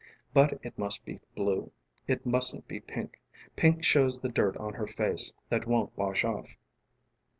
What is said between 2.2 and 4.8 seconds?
mustn't be pinkŌĆö pink shows the dirt on